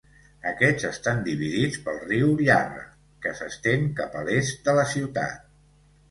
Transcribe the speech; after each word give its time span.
Aquests 0.51 0.85
estan 0.87 1.19
dividits 1.25 1.75
pel 1.89 1.99
riu 2.05 2.31
Yarra, 2.47 2.81
que 3.25 3.33
s'estén 3.41 3.85
cap 4.01 4.17
a 4.23 4.25
l'est 4.31 4.63
de 4.71 4.75
la 4.79 4.87
ciutat. 4.95 5.45